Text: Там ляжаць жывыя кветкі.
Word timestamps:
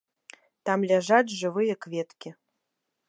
Там 0.69 0.87
ляжаць 0.91 1.35
жывыя 1.41 1.73
кветкі. 1.87 2.29